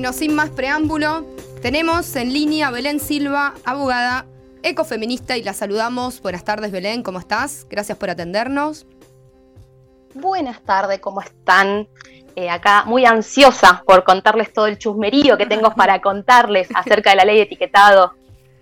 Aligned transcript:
Bueno, 0.00 0.14
sin 0.14 0.34
más 0.34 0.48
preámbulo, 0.48 1.26
tenemos 1.60 2.16
en 2.16 2.32
línea 2.32 2.68
a 2.68 2.70
Belén 2.70 3.00
Silva, 3.00 3.52
abogada 3.66 4.24
ecofeminista, 4.62 5.36
y 5.36 5.42
la 5.42 5.52
saludamos. 5.52 6.22
Buenas 6.22 6.42
tardes, 6.42 6.72
Belén, 6.72 7.02
¿cómo 7.02 7.18
estás? 7.18 7.66
Gracias 7.68 7.98
por 7.98 8.08
atendernos. 8.08 8.86
Buenas 10.14 10.62
tardes, 10.62 11.00
¿cómo 11.00 11.20
están? 11.20 11.86
Eh, 12.34 12.48
acá 12.48 12.84
muy 12.86 13.04
ansiosa 13.04 13.82
por 13.86 14.02
contarles 14.02 14.54
todo 14.54 14.68
el 14.68 14.78
chusmerío 14.78 15.36
que 15.36 15.44
tengo 15.44 15.74
para 15.74 16.00
contarles 16.00 16.68
acerca 16.74 17.10
de 17.10 17.16
la 17.16 17.26
ley 17.26 17.36
de 17.36 17.42
etiquetado. 17.42 18.14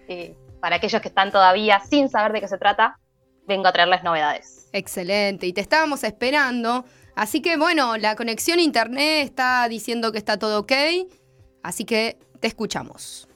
Eh, 0.08 0.34
para 0.58 0.74
aquellos 0.74 1.00
que 1.00 1.06
están 1.06 1.30
todavía 1.30 1.78
sin 1.88 2.08
saber 2.08 2.32
de 2.32 2.40
qué 2.40 2.48
se 2.48 2.58
trata, 2.58 2.98
vengo 3.46 3.68
a 3.68 3.72
traerles 3.72 4.02
novedades. 4.02 4.68
Excelente, 4.72 5.46
y 5.46 5.52
te 5.52 5.60
estábamos 5.60 6.02
esperando. 6.02 6.84
Así 7.14 7.42
que 7.42 7.56
bueno, 7.56 7.96
la 7.96 8.16
conexión 8.16 8.58
a 8.58 8.62
internet 8.62 9.24
está 9.24 9.68
diciendo 9.68 10.10
que 10.10 10.18
está 10.18 10.36
todo 10.36 10.60
ok, 10.60 10.72
así 11.68 11.84
que 11.84 12.18
te 12.40 12.46
escuchamos. 12.46 13.28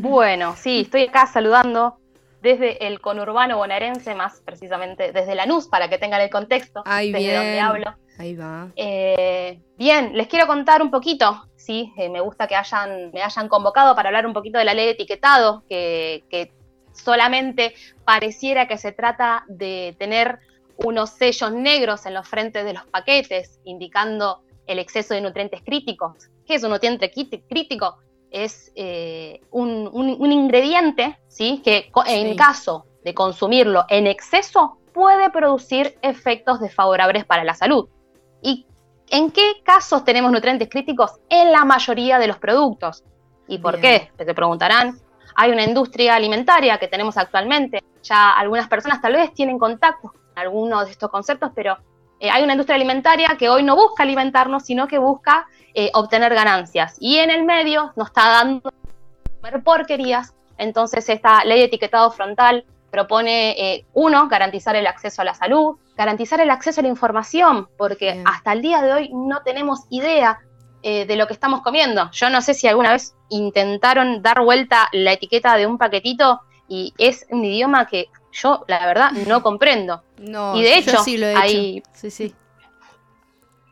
Bueno, 0.00 0.54
sí, 0.56 0.80
estoy 0.82 1.04
acá 1.04 1.26
saludando 1.26 1.98
desde 2.40 2.86
el 2.86 3.00
conurbano 3.00 3.56
bonaerense, 3.56 4.14
más 4.14 4.40
precisamente 4.44 5.12
desde 5.12 5.34
Lanús, 5.34 5.66
para 5.66 5.88
que 5.88 5.98
tengan 5.98 6.20
el 6.20 6.30
contexto 6.30 6.82
Ahí 6.84 7.10
desde 7.12 7.34
donde 7.34 7.60
hablo. 7.60 7.94
Ahí 8.18 8.34
va. 8.34 8.68
Eh, 8.76 9.60
bien, 9.76 10.16
les 10.16 10.28
quiero 10.28 10.46
contar 10.46 10.82
un 10.82 10.90
poquito, 10.90 11.48
sí, 11.56 11.92
eh, 11.96 12.08
me 12.08 12.20
gusta 12.20 12.46
que 12.46 12.54
hayan, 12.54 13.10
me 13.12 13.22
hayan 13.22 13.48
convocado 13.48 13.94
para 13.94 14.08
hablar 14.08 14.26
un 14.26 14.32
poquito 14.32 14.58
de 14.58 14.64
la 14.64 14.74
ley 14.74 14.86
de 14.86 14.92
etiquetado, 14.92 15.64
que, 15.68 16.24
que 16.30 16.52
solamente 16.92 17.74
pareciera 18.04 18.68
que 18.68 18.78
se 18.78 18.92
trata 18.92 19.44
de 19.48 19.94
tener 19.98 20.38
unos 20.76 21.10
sellos 21.10 21.52
negros 21.52 22.06
en 22.06 22.14
los 22.14 22.28
frentes 22.28 22.64
de 22.64 22.74
los 22.74 22.84
paquetes, 22.86 23.60
indicando 23.64 24.42
el 24.66 24.78
exceso 24.78 25.14
de 25.14 25.20
nutrientes 25.20 25.62
críticos. 25.62 26.28
¿Qué 26.46 26.54
es 26.54 26.62
un 26.64 26.70
nutriente 26.70 27.10
crítico? 27.10 27.98
Es 28.30 28.72
eh, 28.74 29.40
un, 29.50 29.88
un, 29.92 30.32
ingrediente 30.32 31.18
¿sí? 31.28 31.62
que 31.64 31.90
en 32.06 32.36
caso 32.36 32.86
de 33.04 33.14
consumirlo 33.14 33.84
en 33.88 34.06
exceso 34.06 34.78
puede 34.92 35.30
producir 35.30 35.96
efectos 36.02 36.60
desfavorables 36.60 37.24
para 37.24 37.44
la 37.44 37.54
salud. 37.54 37.88
¿Y 38.42 38.66
en 39.10 39.30
qué 39.30 39.62
casos 39.62 40.04
tenemos 40.04 40.32
nutrientes 40.32 40.68
críticos? 40.68 41.12
En 41.28 41.52
la 41.52 41.64
mayoría 41.64 42.18
de 42.18 42.26
los 42.26 42.38
productos. 42.38 43.04
¿Y 43.46 43.58
por 43.58 43.80
qué? 43.80 44.10
Se 44.16 44.34
preguntarán. 44.34 44.98
Hay 45.36 45.52
una 45.52 45.64
industria 45.64 46.16
alimentaria 46.16 46.78
que 46.78 46.88
tenemos 46.88 47.16
actualmente. 47.16 47.82
Ya 48.02 48.32
algunas 48.32 48.68
personas 48.68 49.00
tal 49.00 49.12
vez 49.12 49.32
tienen 49.34 49.58
contacto 49.58 50.12
con 50.12 50.20
algunos 50.34 50.86
de 50.86 50.92
estos 50.92 51.10
conceptos, 51.10 51.50
pero 51.54 51.76
eh, 52.20 52.30
hay 52.30 52.42
una 52.42 52.54
industria 52.54 52.76
alimentaria 52.76 53.36
que 53.38 53.48
hoy 53.48 53.62
no 53.62 53.76
busca 53.76 54.02
alimentarnos, 54.02 54.64
sino 54.64 54.88
que 54.88 54.98
busca 54.98 55.46
eh, 55.74 55.90
obtener 55.94 56.34
ganancias. 56.34 56.96
Y 57.00 57.16
en 57.16 57.30
el 57.30 57.44
medio 57.44 57.92
nos 57.96 58.08
está 58.08 58.28
dando 58.28 58.72
porquerías. 59.64 60.34
Entonces 60.58 61.08
esta 61.08 61.44
ley 61.44 61.58
de 61.58 61.64
etiquetado 61.66 62.10
frontal 62.10 62.64
propone, 62.90 63.50
eh, 63.50 63.84
uno, 63.92 64.28
garantizar 64.28 64.74
el 64.76 64.86
acceso 64.86 65.22
a 65.22 65.24
la 65.24 65.34
salud, 65.34 65.76
garantizar 65.96 66.40
el 66.40 66.50
acceso 66.50 66.80
a 66.80 66.82
la 66.82 66.88
información, 66.88 67.68
porque 67.76 68.22
hasta 68.24 68.52
el 68.52 68.62
día 68.62 68.80
de 68.80 68.92
hoy 68.92 69.10
no 69.12 69.42
tenemos 69.42 69.82
idea 69.90 70.38
eh, 70.82 71.04
de 71.04 71.16
lo 71.16 71.26
que 71.26 71.34
estamos 71.34 71.60
comiendo. 71.62 72.10
Yo 72.12 72.30
no 72.30 72.40
sé 72.40 72.54
si 72.54 72.68
alguna 72.68 72.92
vez 72.92 73.14
intentaron 73.28 74.22
dar 74.22 74.42
vuelta 74.42 74.88
la 74.92 75.12
etiqueta 75.12 75.56
de 75.56 75.66
un 75.66 75.78
paquetito 75.78 76.40
y 76.68 76.94
es 76.96 77.26
un 77.30 77.44
idioma 77.44 77.86
que 77.86 78.08
yo, 78.32 78.64
la 78.66 78.86
verdad, 78.86 79.10
no 79.26 79.42
comprendo. 79.42 80.02
No, 80.18 80.56
y 80.56 80.62
de 80.62 80.78
hecho, 80.78 80.98
sí 81.02 81.18
lo 81.18 81.26
he 81.26 81.36
hay... 81.36 81.82
Sí, 81.92 82.10
sí. 82.10 82.34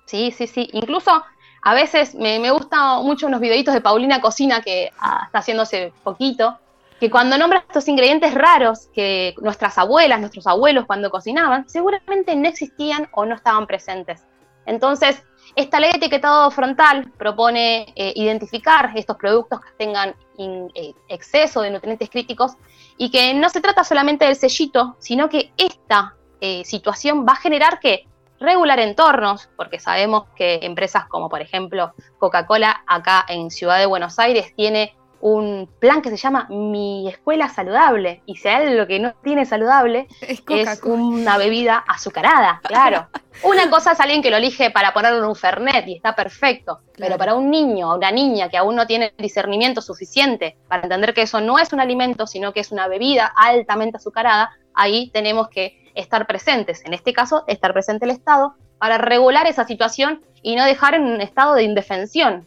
Sí, 0.07 0.31
sí, 0.31 0.47
sí. 0.47 0.69
Incluso 0.73 1.25
a 1.63 1.75
veces 1.75 2.15
me, 2.15 2.39
me 2.39 2.51
gustan 2.51 3.05
mucho 3.05 3.27
unos 3.27 3.41
videitos 3.41 3.73
de 3.73 3.81
Paulina 3.81 4.21
Cocina 4.21 4.61
que 4.61 4.91
ah, 4.99 5.23
está 5.27 5.39
haciéndose 5.39 5.93
poquito, 6.03 6.59
que 7.01 7.11
cuando 7.11 7.39
nombra 7.39 7.65
estos 7.67 7.89
ingredientes 7.89 8.35
raros 8.35 8.89
que 8.95 9.35
nuestras 9.41 9.79
abuelas, 9.79 10.21
nuestros 10.21 10.47
abuelos 10.47 10.85
cuando 10.87 11.11
cocinaban, 11.11 11.69
seguramente 11.69 12.37
no 12.37 12.49
existían 12.49 13.09
o 13.13 13.25
no 13.25 13.35
estaban 13.35 13.67
presentes. 13.67 14.25
Entonces, 14.67 15.23
esta 15.57 15.81
ley 15.81 15.91
de 15.91 15.99
etiquetado 15.99 16.51
frontal 16.51 17.11
propone 17.17 17.93
eh, 17.97 18.13
identificar 18.17 18.93
estos 18.95 19.17
productos 19.17 19.61
que 19.61 19.71
tengan 19.79 20.15
eh, 20.39 20.95
exceso 21.09 21.63
de 21.63 21.71
nutrientes 21.71 22.11
críticos 22.11 22.53
y 22.97 23.11
que 23.11 23.35
no 23.35 23.49
se 23.49 23.61
trata 23.61 23.85
solamente 23.85 24.25
del 24.25 24.37
sellito, 24.37 24.97
sino 24.99 25.29
que 25.29 25.53
esta 25.57 26.15
eh, 26.41 26.65
situación 26.65 27.27
va 27.27 27.33
a 27.33 27.37
generar 27.37 27.81
que 27.81 28.07
regular 28.41 28.79
entornos, 28.81 29.49
porque 29.57 29.79
sabemos 29.79 30.25
que 30.37 30.61
empresas 30.63 31.07
como 31.07 31.29
por 31.29 31.41
ejemplo 31.41 31.95
Coca-Cola 32.19 32.83
acá 32.87 33.25
en 33.29 33.51
Ciudad 33.51 33.79
de 33.79 33.87
Buenos 33.87 34.19
Aires 34.19 34.53
tiene 34.57 34.95
un 35.25 35.71
plan 35.79 36.03
que 36.03 36.11
se 36.11 36.19
llama 36.19 36.47
Mi 36.51 37.09
Escuela 37.09 37.49
Saludable. 37.49 38.21
Y 38.27 38.37
si 38.37 38.47
hay 38.47 38.75
lo 38.75 38.87
que 38.87 39.01
no 39.01 39.15
tiene 39.23 39.47
saludable, 39.47 40.07
es, 40.21 40.43
una 40.83 41.39
bebida 41.39 41.83
azucarada, 41.89 42.61
claro. 42.63 43.09
una 43.43 43.71
cosa 43.71 43.93
es 43.93 44.01
alguien 44.01 44.21
que 44.21 44.31
lo 44.31 44.37
elige 44.37 44.71
para 44.71 44.93
ponerlo 44.93 45.21
en 45.21 45.25
un 45.25 45.35
Fernet 45.35 45.89
y 45.89 45.97
está 45.97 46.15
perfecto. 46.15 46.81
Pero 46.99 47.17
para 47.17 47.37
un 47.37 47.51
niño 47.51 47.91
o 47.91 47.97
una 47.97 48.11
niña 48.11 48.51
que 48.51 48.59
aún 48.59 48.77
no 48.77 48.87
tiene 48.87 49.15
discernimiento 49.17 49.81
suficiente 49.81 50.59
para 50.69 50.83
entender 50.83 51.15
que 51.15 51.23
eso 51.23 51.41
no 51.41 51.59
es 51.59 51.73
un 51.73 51.81
alimento, 51.81 52.27
sino 52.27 52.53
que 52.53 52.61
es 52.61 52.71
una 52.71 52.87
bebida 52.87 53.33
altamente 53.35 53.97
azucarada, 53.97 54.51
ahí 54.75 55.11
tenemos 55.11 55.49
que 55.49 55.91
estar 55.95 56.27
presentes. 56.27 56.85
En 56.85 56.95
este 56.95 57.13
caso, 57.13 57.45
estar 57.47 57.73
presente 57.73 58.05
el 58.05 58.11
Estado 58.11 58.55
para 58.79 58.99
regular 58.99 59.47
esa 59.47 59.65
situación 59.65 60.23
y 60.43 60.57
no 60.57 60.65
dejar 60.65 60.95
en 60.95 61.05
un 61.05 61.21
estado 61.21 61.55
de 61.55 61.63
indefensión. 61.63 62.47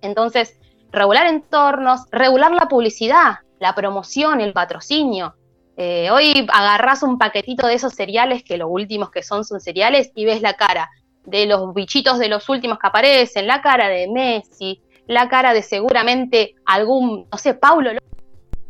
Entonces, 0.00 0.58
regular 0.90 1.26
entornos, 1.26 2.02
regular 2.10 2.52
la 2.52 2.66
publicidad, 2.68 3.40
la 3.58 3.74
promoción, 3.74 4.40
el 4.40 4.52
patrocinio. 4.52 5.34
Eh, 5.76 6.10
hoy 6.10 6.46
agarras 6.52 7.02
un 7.02 7.18
paquetito 7.18 7.66
de 7.66 7.74
esos 7.74 7.94
cereales, 7.94 8.42
que 8.42 8.56
los 8.56 8.68
últimos 8.70 9.10
que 9.10 9.22
son 9.22 9.44
son 9.44 9.60
cereales, 9.60 10.10
y 10.14 10.24
ves 10.24 10.42
la 10.42 10.54
cara 10.54 10.90
de 11.24 11.46
los 11.46 11.74
bichitos 11.74 12.18
de 12.18 12.28
los 12.28 12.48
últimos 12.48 12.78
que 12.78 12.86
aparecen, 12.86 13.46
la 13.46 13.60
cara 13.60 13.88
de 13.88 14.08
Messi, 14.08 14.80
la 15.06 15.28
cara 15.28 15.52
de 15.52 15.62
seguramente 15.62 16.54
algún, 16.64 17.26
no 17.30 17.38
sé, 17.38 17.54
Paulo 17.54 17.90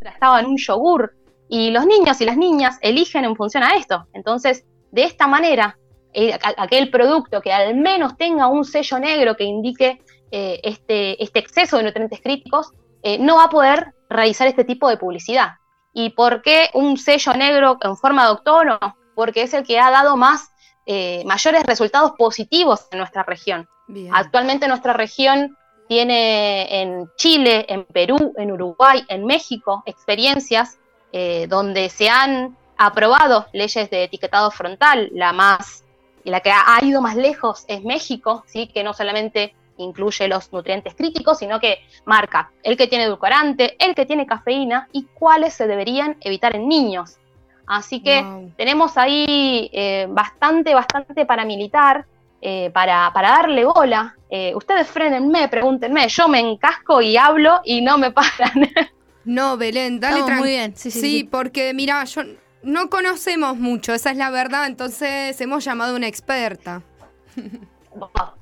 estaba 0.01 0.41
en 0.41 0.47
un 0.47 0.57
yogur, 0.57 1.15
y 1.49 1.71
los 1.71 1.87
niños 1.87 2.21
y 2.21 2.25
las 2.25 2.37
niñas 2.37 2.79
eligen 2.83 3.25
en 3.25 3.37
función 3.37 3.63
a 3.63 3.77
esto. 3.77 4.07
Entonces, 4.13 4.65
de 4.91 5.05
esta 5.05 5.27
manera, 5.27 5.79
eh, 6.13 6.39
aquel 6.57 6.91
producto 6.91 7.41
que 7.41 7.53
al 7.53 7.75
menos 7.75 8.17
tenga 8.17 8.47
un 8.47 8.65
sello 8.65 8.99
negro 8.99 9.37
que 9.37 9.45
indique 9.45 10.03
eh, 10.31 10.61
este, 10.63 11.23
este, 11.23 11.39
exceso 11.39 11.79
de 11.79 11.85
nutrientes 11.85 12.21
críticos, 12.21 12.73
eh, 13.03 13.19
no 13.19 13.37
va 13.37 13.45
a 13.45 13.51
poder 13.51 13.95
realizar 14.11 14.47
este 14.47 14.65
tipo 14.65 14.89
de 14.89 14.99
publicidad. 14.99 15.55
¿Y 15.95 16.11
por 16.11 16.43
qué 16.43 16.69
un 16.75 16.99
sello 16.99 17.33
negro 17.33 17.79
en 17.81 17.97
forma 17.97 18.25
de 18.25 18.33
octono? 18.33 18.79
Porque 19.15 19.43
es 19.43 19.55
el 19.55 19.65
que 19.65 19.81
ha 19.81 19.91
dado 19.91 20.17
más, 20.17 20.51
eh, 20.85 21.23
mayores 21.25 21.65
resultados 21.65 22.13
positivos 22.19 22.87
en 22.91 22.99
nuestra 22.99 23.23
región. 23.23 23.69
Actualmente 24.13 24.69
nuestra 24.69 24.93
región 24.93 25.57
tiene 25.89 26.83
en 26.83 27.11
Chile, 27.17 27.65
en 27.69 27.85
Perú, 27.85 28.35
en 28.37 28.53
Uruguay, 28.53 29.03
en 29.09 29.25
México, 29.25 29.83
experiencias 29.87 30.79
donde 31.13 31.89
se 31.89 32.09
han 32.09 32.57
aprobado 32.77 33.47
leyes 33.53 33.91
de 33.91 34.05
etiquetado 34.05 34.51
frontal. 34.51 35.11
La 35.13 35.33
más, 35.33 35.85
la 36.25 36.41
que 36.41 36.51
ha 36.51 36.79
ido 36.83 37.01
más 37.01 37.17
lejos 37.17 37.65
es 37.69 37.83
México, 37.83 38.45
¿sí? 38.47 38.69
que 38.69 38.85
no 38.85 38.95
solamente 38.95 39.55
incluye 39.79 40.29
los 40.29 40.53
nutrientes 40.53 40.95
críticos, 40.95 41.39
sino 41.39 41.61
que 41.61 41.79
marca 42.05 42.51
el 42.63 42.77
que 42.77 42.87
tiene 42.87 43.05
edulcorante, 43.05 43.77
el 43.85 43.95
que 43.95 44.07
tiene 44.07 44.27
cafeína 44.27 44.89
y 44.93 45.05
cuáles 45.15 45.55
se 45.55 45.67
deberían 45.67 46.17
evitar 46.21 46.55
en 46.57 46.69
niños. 46.69 47.19
Así 47.67 48.03
que 48.03 48.51
tenemos 48.57 48.97
ahí 48.97 49.71
eh, 49.73 50.07
bastante, 50.09 50.75
bastante 50.75 51.27
para 51.27 51.45
militar, 51.45 52.07
eh, 52.41 52.71
para, 52.73 53.11
para, 53.13 53.31
darle 53.31 53.65
bola. 53.67 54.17
Eh, 54.31 54.55
ustedes 54.55 54.87
frenenme, 54.89 55.49
pregúntenme, 55.49 56.09
yo 56.09 56.29
me 56.29 56.41
encasco 56.41 57.03
y 57.03 57.17
hablo 57.19 57.61
y 57.65 57.83
no 57.83 57.99
me 57.99 58.11
paran. 58.13 58.71
No, 59.29 59.59
Belén, 59.59 60.01
dale 60.01 60.21
no, 60.21 60.29
Muy 60.37 60.49
bien, 60.49 60.75
sí, 60.75 60.91
sí, 60.91 61.01
sí, 61.01 61.25
porque 61.25 61.75
mira, 61.75 62.03
yo 62.05 62.23
no 62.63 62.89
conocemos 62.89 63.59
mucho, 63.59 63.93
esa 63.93 64.11
es 64.11 64.17
la 64.17 64.31
verdad, 64.31 64.67
entonces 64.67 65.39
hemos 65.39 65.63
llamado 65.63 65.93
a 65.93 65.97
una 65.97 66.07
experta. 66.07 66.81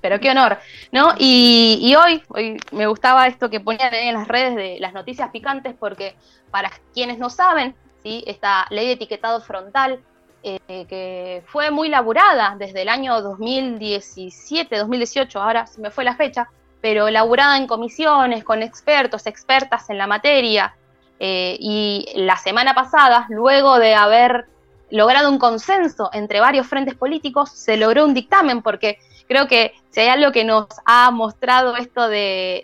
pero 0.00 0.20
qué 0.20 0.30
honor, 0.30 0.58
¿no? 0.92 1.12
Y, 1.18 1.92
hoy, 1.96 2.22
hoy 2.28 2.56
me 2.70 2.86
gustaba 2.86 3.26
esto 3.26 3.50
que 3.50 3.58
ponían 3.58 3.92
en 3.94 4.14
las 4.14 4.28
redes 4.28 4.54
de 4.54 4.78
las 4.78 4.92
noticias 4.92 5.28
picantes, 5.30 5.74
porque 5.76 6.14
para 6.52 6.70
quienes 6.94 7.18
no 7.18 7.30
saben, 7.30 7.74
¿sí? 8.04 8.22
esta 8.24 8.66
ley 8.70 8.86
de 8.86 8.92
etiquetado 8.92 9.40
frontal, 9.40 9.98
eh, 10.44 10.86
que 10.88 11.42
fue 11.48 11.72
muy 11.72 11.88
laburada 11.88 12.54
desde 12.56 12.82
el 12.82 12.88
año 12.90 13.20
2017, 13.22 14.76
2018, 14.76 15.42
ahora 15.42 15.66
se 15.66 15.80
me 15.80 15.90
fue 15.90 16.04
la 16.04 16.14
fecha, 16.14 16.48
pero 16.86 17.10
laburada 17.10 17.56
en 17.56 17.66
comisiones, 17.66 18.44
con 18.44 18.62
expertos, 18.62 19.26
expertas 19.26 19.90
en 19.90 19.98
la 19.98 20.06
materia, 20.06 20.76
eh, 21.18 21.56
y 21.58 22.06
la 22.14 22.36
semana 22.36 22.76
pasada, 22.76 23.26
luego 23.28 23.80
de 23.80 23.96
haber 23.96 24.46
logrado 24.90 25.28
un 25.28 25.40
consenso 25.40 26.10
entre 26.12 26.38
varios 26.38 26.68
frentes 26.68 26.94
políticos, 26.94 27.50
se 27.50 27.76
logró 27.76 28.04
un 28.04 28.14
dictamen 28.14 28.62
porque 28.62 29.00
creo 29.26 29.48
que 29.48 29.74
si 29.90 29.98
hay 29.98 30.10
algo 30.10 30.30
que 30.30 30.44
nos 30.44 30.68
ha 30.84 31.10
mostrado 31.10 31.74
esto 31.74 32.08
de, 32.08 32.62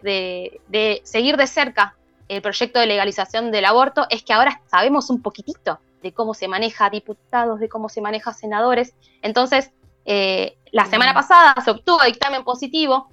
de 0.69 1.01
seguir 1.03 1.37
de 1.37 1.49
cerca 1.49 1.97
el 2.29 2.43
proyecto 2.43 2.79
de 2.79 2.87
legalización 2.87 3.51
del 3.51 3.65
aborto, 3.65 4.07
es 4.09 4.23
que 4.23 4.35
ahora 4.35 4.61
sabemos 4.71 5.11
un 5.11 5.21
poquitito 5.21 5.81
de 6.01 6.13
cómo 6.13 6.35
se 6.35 6.47
maneja 6.47 6.91
diputados, 6.91 7.59
de 7.59 7.69
cómo 7.69 7.89
se 7.89 8.01
maneja 8.01 8.33
senadores. 8.33 8.95
Entonces, 9.21 9.73
eh, 10.05 10.57
la 10.71 10.87
semana 10.87 11.13
pasada 11.13 11.57
se 11.65 11.73
obtuvo 11.73 12.05
dictamen 12.05 12.45
positivo 12.45 13.11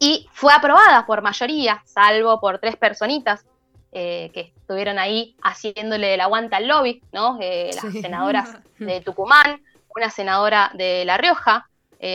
y 0.00 0.26
fue 0.32 0.52
aprobada 0.52 1.04
por 1.04 1.20
mayoría, 1.20 1.82
salvo 1.84 2.40
por 2.40 2.58
tres 2.58 2.76
personitas 2.76 3.44
eh, 3.92 4.30
que 4.32 4.52
estuvieron 4.56 4.98
ahí 4.98 5.36
haciéndole 5.42 6.14
el 6.14 6.20
aguanta 6.20 6.56
al 6.56 6.66
lobby, 6.66 7.02
¿no? 7.12 7.38
Eh, 7.40 7.70
las 7.74 7.92
senadoras 7.92 8.56
de 8.78 9.02
Tucumán, 9.02 9.62
una 9.94 10.10
senadora 10.10 10.70
de 10.74 11.04
La 11.04 11.18
Rioja, 11.18 11.68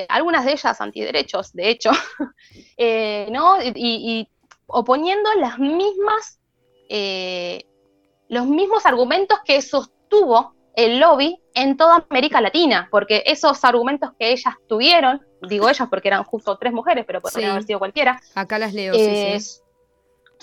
algunas 0.10 0.46
de 0.46 0.54
ellas 0.54 0.82
antiderechos, 0.82 1.54
de 1.54 1.70
hecho, 1.70 1.92
¿no? 3.30 3.62
Y, 3.62 3.72
y, 3.76 4.30
oponiendo 4.66 5.32
las 5.36 5.60
mismas, 5.60 6.40
los 8.30 8.48
mismos 8.48 8.84
argumentos 8.88 9.38
que 9.46 9.62
sostuvo 9.62 10.55
el 10.76 11.00
lobby 11.00 11.40
en 11.54 11.78
toda 11.78 12.06
América 12.10 12.42
Latina, 12.42 12.88
porque 12.92 13.24
esos 13.26 13.64
argumentos 13.64 14.12
que 14.20 14.32
ellas 14.32 14.56
tuvieron, 14.68 15.22
digo 15.42 15.70
ellas 15.70 15.88
porque 15.90 16.10
eran 16.10 16.24
justo 16.24 16.58
tres 16.58 16.74
mujeres, 16.74 17.06
pero 17.08 17.22
podrían 17.22 17.52
haber 17.52 17.64
sido 17.64 17.80
cualquiera. 17.80 18.20
Acá 18.36 18.60
las 18.60 18.74
leo, 18.74 18.94
sí, 18.94 19.38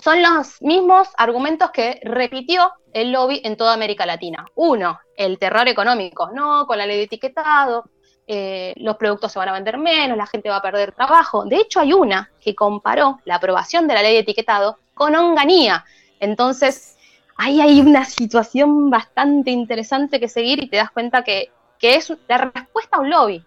Son 0.03 0.23
los 0.23 0.61
mismos 0.63 1.09
argumentos 1.17 1.71
que 1.71 2.01
repitió 2.03 2.73
el 2.93 3.13
lobby 3.13 3.41
en 3.45 3.57
toda 3.57 3.75
América 3.75 4.07
Latina. 4.07 4.47
Uno, 4.55 4.99
el 5.17 5.39
terror 5.39 5.69
económico, 5.69 6.31
no, 6.33 6.67
con 6.67 6.79
la 6.79 6.87
ley 6.87 6.97
de 6.97 7.05
etiquetado, 7.05 7.85
eh, 8.27 8.73
los 8.77 8.97
productos 8.97 9.33
se 9.33 9.39
van 9.39 9.49
a 9.51 9.53
vender 9.53 9.77
menos, 9.77 10.17
la 10.17 10.27
gente 10.27 10.49
va 10.49 10.57
a 10.57 10.63
perder 10.63 10.93
trabajo. 10.93 11.45
De 11.45 11.57
hecho, 11.57 11.81
hay 11.81 11.93
una 11.93 12.31
que 12.41 12.55
comparó 12.55 13.19
la 13.25 13.37
aprobación 13.37 13.87
de 13.87 13.95
la 13.95 14.03
ley 14.03 14.15
de 14.15 14.21
etiquetado 14.21 14.79
con 14.95 15.15
Onganía. 15.15 15.85
Entonces, 16.21 16.97
ahí 17.37 17.61
hay 17.61 17.81
una 17.81 18.05
situación 18.05 18.91
bastante 18.91 19.51
interesante 19.51 20.21
que 20.21 20.29
seguir 20.29 20.63
y 20.63 20.69
te 20.69 20.77
das 20.77 20.91
cuenta 20.91 21.25
que, 21.25 21.51
es 21.81 22.13
la 22.29 22.39
respuesta 22.39 22.97
a 22.97 23.01
un 23.01 23.11
lobby. 23.11 23.45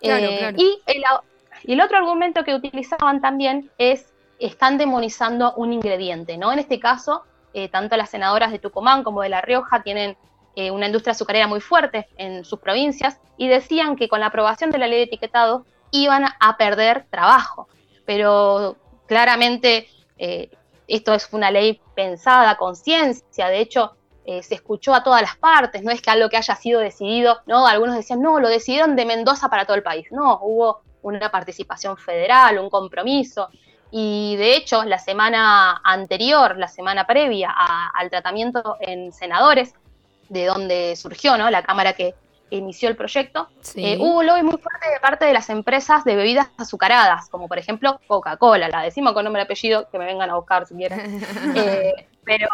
Eh, 0.00 0.54
y, 0.56 0.80
el, 1.66 1.80
otro 1.80 1.98
argumento 1.98 2.42
que 2.42 2.54
utilizaban 2.54 3.20
también 3.20 3.70
es, 3.76 4.12
están 4.38 4.78
demonizando 4.78 5.52
un 5.54 5.74
ingrediente, 5.74 6.38
¿no? 6.38 6.50
En 6.50 6.58
este 6.58 6.80
caso, 6.80 7.24
eh, 7.52 7.68
tanto 7.68 7.96
las 7.98 8.08
senadoras 8.08 8.52
de 8.52 8.58
Tucumán 8.58 9.02
como 9.02 9.20
de 9.20 9.28
La 9.28 9.42
Rioja 9.42 9.82
tienen 9.82 10.16
eh, 10.56 10.70
una 10.70 10.86
industria 10.86 11.12
azucarera 11.12 11.46
muy 11.46 11.60
fuerte 11.60 12.08
en 12.16 12.46
sus 12.46 12.58
provincias 12.58 13.20
y 13.36 13.48
decían 13.48 13.96
que 13.96 14.08
con 14.08 14.20
la 14.20 14.26
aprobación 14.26 14.70
de 14.70 14.78
la 14.78 14.86
ley 14.86 15.00
de 15.00 15.04
etiquetado 15.04 15.66
iban 15.90 16.24
a 16.40 16.56
perder 16.56 17.06
trabajo. 17.10 17.68
Pero 18.06 18.76
claramente 19.06 19.88
esto 20.88 21.14
es 21.14 21.28
una 21.32 21.50
ley 21.50 21.80
pensada 21.94 22.56
con 22.56 22.76
ciencia, 22.76 23.48
de 23.48 23.60
hecho 23.60 23.96
eh, 24.26 24.42
se 24.42 24.54
escuchó 24.54 24.94
a 24.94 25.02
todas 25.02 25.22
las 25.22 25.36
partes, 25.36 25.82
no 25.82 25.90
es 25.90 26.00
que 26.00 26.10
algo 26.10 26.28
que 26.28 26.36
haya 26.36 26.56
sido 26.56 26.80
decidido, 26.80 27.40
no, 27.46 27.66
algunos 27.66 27.94
decían, 27.94 28.22
no, 28.22 28.40
lo 28.40 28.48
decidieron 28.48 28.96
de 28.96 29.04
Mendoza 29.04 29.48
para 29.48 29.64
todo 29.66 29.76
el 29.76 29.82
país, 29.82 30.06
no, 30.10 30.40
hubo 30.42 30.80
una 31.02 31.30
participación 31.30 31.96
federal, 31.96 32.58
un 32.58 32.70
compromiso, 32.70 33.48
y 33.90 34.36
de 34.36 34.56
hecho 34.56 34.82
la 34.84 34.98
semana 34.98 35.80
anterior, 35.84 36.56
la 36.56 36.68
semana 36.68 37.06
previa 37.06 37.54
al 37.94 38.10
tratamiento 38.10 38.76
en 38.80 39.12
senadores, 39.12 39.74
de 40.28 40.46
donde 40.46 40.96
surgió 40.96 41.36
¿no? 41.36 41.50
la 41.50 41.62
Cámara 41.62 41.92
que 41.92 42.14
inició 42.56 42.88
el 42.88 42.96
proyecto, 42.96 43.48
eh, 43.74 43.96
hubo 43.98 44.18
un 44.18 44.26
lobby 44.26 44.42
muy 44.42 44.58
fuerte 44.58 44.90
de 44.92 45.00
parte 45.00 45.24
de 45.24 45.32
las 45.32 45.50
empresas 45.50 46.04
de 46.04 46.16
bebidas 46.16 46.48
azucaradas, 46.56 47.28
como 47.28 47.48
por 47.48 47.58
ejemplo 47.58 48.00
Coca-Cola, 48.06 48.68
la 48.68 48.82
decimos 48.82 49.12
con 49.12 49.24
nombre 49.24 49.42
y 49.42 49.44
apellido, 49.44 49.88
que 49.90 49.98
me 49.98 50.06
vengan 50.06 50.30
a 50.30 50.36
buscar 50.36 50.66
si 50.66 50.74
quieren. 50.74 51.22
Eh, 51.56 52.06
pero, 52.24 52.48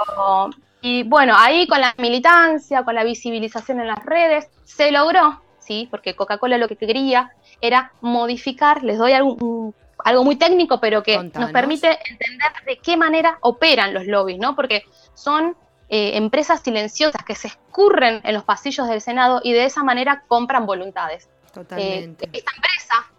y 0.82 1.04
bueno, 1.04 1.34
ahí 1.36 1.66
con 1.66 1.80
la 1.80 1.94
militancia, 1.98 2.82
con 2.82 2.94
la 2.94 3.04
visibilización 3.04 3.80
en 3.80 3.86
las 3.86 4.04
redes, 4.04 4.48
se 4.64 4.90
logró, 4.90 5.40
¿sí? 5.58 5.88
Porque 5.90 6.14
Coca-Cola 6.14 6.58
lo 6.58 6.68
que 6.68 6.76
quería 6.76 7.32
era 7.60 7.92
modificar, 8.00 8.82
les 8.82 8.98
doy 8.98 9.12
algo, 9.12 9.72
algo 10.04 10.24
muy 10.24 10.36
técnico, 10.36 10.80
pero 10.80 11.02
que 11.02 11.18
nos 11.18 11.50
permite 11.50 11.98
entender 12.08 12.52
de 12.66 12.76
qué 12.78 12.96
manera 12.96 13.38
operan 13.42 13.94
los 13.94 14.06
lobbies, 14.06 14.38
¿no? 14.38 14.56
Porque 14.56 14.84
son 15.14 15.56
eh, 15.92 16.16
empresas 16.16 16.60
silenciosas 16.62 17.24
que 17.24 17.34
se 17.34 17.48
escurren 17.48 18.20
en 18.22 18.34
los 18.34 18.44
pasillos 18.44 18.88
del 18.88 19.00
Senado 19.00 19.40
y 19.42 19.52
de 19.52 19.64
esa 19.64 19.82
manera 19.82 20.22
compran 20.28 20.64
voluntades. 20.64 21.28
Totalmente. 21.52 22.26
Eh, 22.26 22.30
esta 22.32 22.52
empresa 22.54 23.12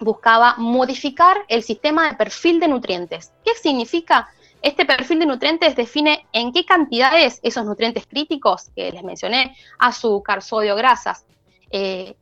buscaba 0.00 0.56
modificar 0.58 1.36
el 1.46 1.62
sistema 1.62 2.10
de 2.10 2.16
perfil 2.16 2.58
de 2.58 2.66
nutrientes. 2.66 3.32
¿Qué 3.44 3.54
significa? 3.54 4.28
Este 4.60 4.84
perfil 4.84 5.20
de 5.20 5.26
nutrientes 5.26 5.76
define 5.76 6.26
en 6.32 6.52
qué 6.52 6.64
cantidades 6.64 7.38
esos 7.44 7.64
nutrientes 7.64 8.06
críticos 8.06 8.70
que 8.74 8.90
les 8.90 9.04
mencioné, 9.04 9.56
azúcar, 9.78 10.42
sodio, 10.42 10.74
grasas, 10.74 11.24
eh, 11.70 12.16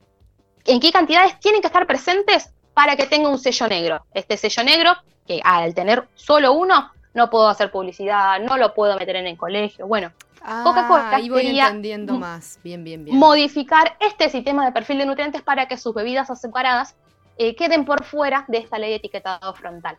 en 0.67 0.81
qué 0.81 0.93
cantidades 0.93 1.41
tienen 1.41 1.62
que 1.62 1.69
estar 1.69 1.87
presentes 1.87 2.53
para 2.75 2.97
que 2.97 3.06
tenga 3.06 3.31
un 3.31 3.39
sello 3.39 3.69
negro. 3.69 4.05
Este 4.12 4.37
sello 4.37 4.65
negro, 4.65 4.93
que 5.27 5.41
al 5.43 5.75
tener 5.75 6.09
solo 6.15 6.53
uno, 6.53 6.93
no 7.14 7.31
puedo 7.31 7.49
hacer 7.49 7.70
publicidad, 7.70 8.40
no 8.40 8.56
lo 8.56 8.75
puedo 8.75 8.99
meter 8.99 9.16
en 9.16 9.26
el 9.28 9.37
colegio. 9.37 9.87
Bueno, 9.87 10.12
ah, 10.43 10.62
Coca-Cola 10.64 11.19
entendiendo 11.19 12.14
más. 12.14 12.58
Bien, 12.62 12.84
bien, 12.84 13.05
bien. 13.05 13.16
modificar 13.16 13.96
este 14.00 14.28
sistema 14.28 14.66
de 14.66 14.72
perfil 14.72 14.99
de 14.99 15.06
nutrientes 15.06 15.43
para 15.43 15.66
que 15.66 15.78
sus 15.78 15.94
bebidas 15.94 16.31
azucaradas 16.31 16.96
eh, 17.38 17.55
queden 17.56 17.84
por 17.84 18.05
fuera 18.05 18.44
de 18.49 18.58
esta 18.58 18.78
ley 18.78 18.90
de 18.90 18.96
etiquetado 18.96 19.55
frontal. 19.55 19.96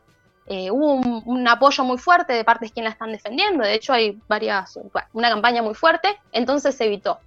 Eh, 0.48 0.70
hubo 0.70 0.94
un, 1.26 1.48
apoyo 1.48 1.84
muy 1.84 1.98
fuerte 1.98 2.34
de 2.34 2.44
partes 2.44 2.72
quien 2.72 2.84
la 2.84 2.92
están 2.92 3.12
defendiendo, 3.12 3.64
de 3.64 3.74
hecho 3.74 3.94
hay 3.94 4.20
varias, 4.28 4.78
una 5.12 5.30
campaña 5.30 5.64
muy 5.64 5.74
fuerte, 5.74 6.20
entonces 6.32 6.76
se 6.76 6.86
evitó. 6.86 7.20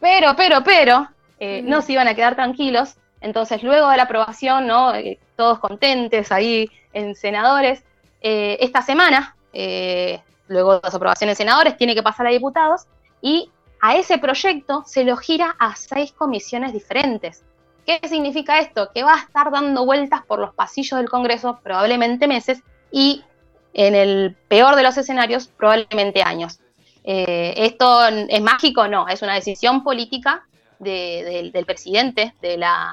Pero, 0.00 0.34
pero, 0.36 0.64
pero, 0.64 1.08
eh, 1.38 1.62
no 1.62 1.80
se 1.80 1.92
iban 1.92 2.08
a 2.08 2.14
quedar 2.14 2.34
tranquilos, 2.34 2.96
entonces 3.20 3.62
luego 3.62 3.88
de 3.88 3.98
la 3.98 4.02
aprobación, 4.02 4.66
¿no? 4.66 4.92
todos 5.36 5.60
contentes 5.60 6.32
ahí 6.32 6.68
en 6.92 7.14
senadores, 7.14 7.84
eh, 8.28 8.58
esta 8.60 8.82
semana, 8.82 9.36
eh, 9.52 10.20
luego 10.48 10.74
de 10.74 10.80
las 10.82 10.92
aprobaciones 10.92 11.38
de 11.38 11.44
senadores, 11.44 11.76
tiene 11.76 11.94
que 11.94 12.02
pasar 12.02 12.26
a 12.26 12.30
diputados 12.30 12.88
y 13.22 13.52
a 13.80 13.94
ese 13.94 14.18
proyecto 14.18 14.82
se 14.84 15.04
lo 15.04 15.16
gira 15.16 15.54
a 15.60 15.76
seis 15.76 16.10
comisiones 16.10 16.72
diferentes. 16.72 17.44
¿Qué 17.86 18.00
significa 18.08 18.58
esto? 18.58 18.90
Que 18.92 19.04
va 19.04 19.14
a 19.14 19.20
estar 19.20 19.52
dando 19.52 19.86
vueltas 19.86 20.22
por 20.26 20.40
los 20.40 20.52
pasillos 20.54 20.98
del 20.98 21.08
Congreso 21.08 21.60
probablemente 21.62 22.26
meses 22.26 22.64
y 22.90 23.22
en 23.74 23.94
el 23.94 24.34
peor 24.48 24.74
de 24.74 24.82
los 24.82 24.98
escenarios 24.98 25.46
probablemente 25.46 26.24
años. 26.24 26.58
Eh, 27.04 27.54
¿Esto 27.58 28.08
es 28.08 28.42
mágico? 28.42 28.88
No, 28.88 29.06
es 29.06 29.22
una 29.22 29.34
decisión 29.34 29.84
política 29.84 30.44
del 30.80 31.64
presidente 31.64 32.34
de 32.42 32.58
la, 32.58 32.90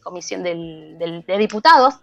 comisión 0.00 0.44
de 0.44 1.36
diputados, 1.38 1.94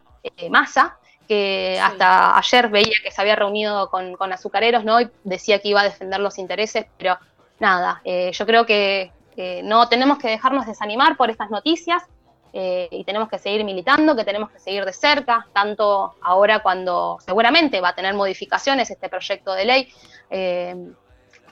Massa, 0.50 0.99
que 1.30 1.80
hasta 1.82 2.38
ayer 2.38 2.68
veía 2.68 2.98
que 3.02 3.12
se 3.12 3.22
había 3.22 3.38
reunido 3.38 3.90
con, 3.90 4.34
azucareros, 4.34 4.84
¿no? 4.84 5.00
Y 5.00 5.10
decía 5.24 5.60
que 5.60 5.70
iba 5.70 5.80
a 5.80 5.86
defender 5.86 6.20
los 6.20 6.38
intereses, 6.38 6.88
pero 6.98 7.18
nada, 7.60 8.02
eh, 8.04 8.32
yo 8.34 8.46
creo 8.46 8.66
que 8.66 9.14
no 9.64 9.88
tenemos 9.88 10.18
que 10.18 10.28
dejarnos 10.28 10.66
desanimar 10.66 11.16
por 11.16 11.30
estas 11.30 11.50
noticias 11.50 12.04
eh, 12.52 12.88
y 12.92 13.04
tenemos 13.04 13.30
que 13.30 13.38
seguir 13.38 13.64
militando, 13.64 14.16
que 14.16 14.24
tenemos 14.24 14.50
que 14.50 14.60
seguir 14.60 14.86
de 14.86 14.94
cerca, 14.94 15.48
tanto 15.54 16.16
ahora 16.22 16.60
cuando 16.60 17.18
seguramente 17.24 17.80
va 17.80 17.90
a 17.90 17.96
tener 17.96 18.16
modificaciones 18.16 18.90
este 18.90 19.10
proyecto 19.10 19.54
de 19.54 19.66
ley. 19.66 19.94
Eh, 20.30 20.76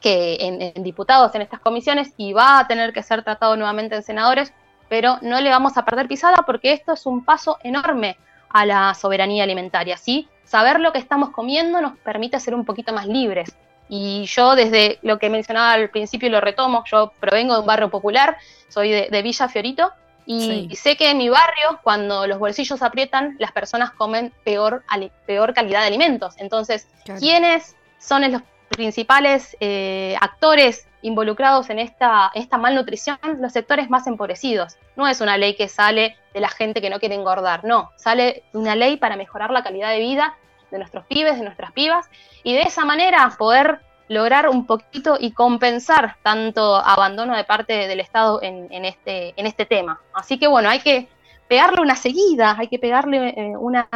que 0.01 0.37
en, 0.39 0.83
diputados 0.83 1.33
en 1.33 1.41
estas 1.41 1.59
comisiones 1.59 2.13
y 2.17 2.31
va 2.31 2.59
a 2.59 2.67
tener 2.67 2.93
que 2.93 3.01
ser 3.01 3.23
tratado 3.23 3.55
nuevamente 3.55 3.95
en 3.95 4.03
senadores, 4.03 4.53
pero 4.89 5.17
no 5.23 5.41
le 5.41 5.49
vamos 5.49 5.75
a 5.75 5.85
perder 5.85 6.07
pisada 6.07 6.43
porque 6.45 6.71
esto 6.71 6.93
es 6.93 7.07
un 7.07 7.25
paso 7.25 7.57
enorme 7.63 8.15
a 8.49 8.65
la 8.65 8.93
soberanía 8.93 9.43
alimentaria, 9.43 9.97
¿sí? 9.97 10.27
Saber 10.43 10.79
lo 10.79 10.91
que 10.91 10.99
estamos 10.99 11.31
comiendo 11.31 11.81
nos 11.81 11.97
permite 11.97 12.39
ser 12.39 12.55
un 12.55 12.65
poquito 12.65 12.93
más 12.93 13.07
libres. 13.07 13.55
Y 13.89 14.25
yo 14.25 14.55
desde 14.55 14.99
lo 15.01 15.17
que 15.17 15.29
mencionaba 15.29 15.73
al 15.73 15.89
principio 15.89 16.27
y 16.27 16.31
lo 16.31 16.41
retomo, 16.41 16.83
yo 16.91 17.11
provengo 17.19 17.53
de 17.53 17.59
un 17.61 17.65
barrio 17.65 17.89
popular, 17.89 18.37
soy 18.67 18.91
de, 18.91 19.21
Villa 19.21 19.47
Fiorito, 19.47 19.91
y 20.25 20.75
sé 20.75 20.97
que 20.97 21.09
en 21.09 21.19
mi 21.19 21.29
barrio, 21.29 21.79
cuando 21.83 22.27
los 22.27 22.37
bolsillos 22.37 22.81
aprietan, 22.81 23.37
las 23.39 23.53
personas 23.53 23.91
comen 23.91 24.33
peor, 24.43 24.83
peor 25.25 25.53
calidad 25.53 25.81
de 25.81 25.87
alimentos. 25.87 26.35
Entonces, 26.37 26.89
¿quiénes 27.17 27.77
son 27.97 28.29
los 28.29 28.41
principales 28.69 29.55
eh, 29.59 30.15
actores 30.21 30.87
involucrados 31.01 31.69
en 31.69 31.79
esta, 31.79 32.31
esta 32.33 32.57
malnutrición 32.57 33.17
los 33.39 33.53
sectores 33.53 33.89
más 33.89 34.07
empobrecidos. 34.07 34.77
No 34.95 35.07
es 35.07 35.21
una 35.21 35.37
ley 35.37 35.55
que 35.55 35.69
sale 35.69 36.17
de 36.33 36.39
la 36.39 36.49
gente 36.49 36.81
que 36.81 36.89
no 36.89 36.99
quiere 36.99 37.15
engordar, 37.15 37.63
no, 37.63 37.91
sale 37.95 38.43
una 38.53 38.75
ley 38.75 38.97
para 38.97 39.15
mejorar 39.15 39.51
la 39.51 39.63
calidad 39.63 39.91
de 39.91 39.99
vida 39.99 40.35
de 40.71 40.77
nuestros 40.79 41.05
pibes, 41.05 41.37
de 41.37 41.43
nuestras 41.43 41.71
pibas, 41.71 42.09
y 42.43 42.53
de 42.53 42.63
esa 42.63 42.83
manera 42.83 43.33
poder 43.37 43.79
lograr 44.09 44.49
un 44.49 44.65
poquito 44.65 45.17
y 45.19 45.31
compensar 45.31 46.17
tanto 46.23 46.75
abandono 46.75 47.35
de 47.35 47.43
parte 47.43 47.87
del 47.87 47.99
Estado 47.99 48.41
en, 48.41 48.85
este, 48.85 49.33
en 49.37 49.47
este 49.47 49.65
tema. 49.65 50.01
Así 50.13 50.37
que 50.37 50.47
bueno, 50.47 50.69
hay 50.69 50.79
que 50.79 51.09
pegarle 51.47 51.81
una 51.81 51.95
seguida, 51.95 52.55
hay 52.57 52.67
que 52.67 52.79
pegarle 52.79 53.29
eh, 53.29 53.57
una, 53.57 53.87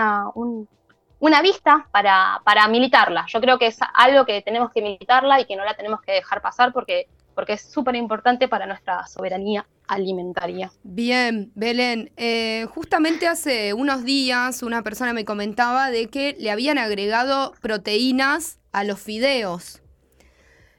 una 1.21 1.41
vista 1.41 1.87
para, 1.91 2.41
para 2.43 2.67
militarla. 2.67 3.25
Yo 3.27 3.39
creo 3.39 3.57
que 3.57 3.67
es 3.67 3.77
algo 3.93 4.25
que 4.25 4.41
tenemos 4.41 4.71
que 4.71 4.81
militarla 4.81 5.39
y 5.39 5.45
que 5.45 5.55
no 5.55 5.63
la 5.63 5.75
tenemos 5.75 6.01
que 6.01 6.11
dejar 6.11 6.41
pasar 6.41 6.73
porque 6.73 7.07
porque 7.33 7.53
es 7.53 7.61
súper 7.61 7.95
importante 7.95 8.49
para 8.49 8.65
nuestra 8.65 9.07
soberanía 9.07 9.65
alimentaria. 9.87 10.69
Bien, 10.83 11.49
Belén, 11.55 12.11
eh, 12.17 12.67
justamente 12.73 13.25
hace 13.25 13.73
unos 13.73 14.03
días 14.03 14.63
una 14.63 14.81
persona 14.81 15.13
me 15.13 15.23
comentaba 15.23 15.91
de 15.91 16.09
que 16.09 16.35
le 16.37 16.51
habían 16.51 16.77
agregado 16.77 17.53
proteínas 17.61 18.59
a 18.73 18.83
los 18.83 18.99
fideos. 18.99 19.81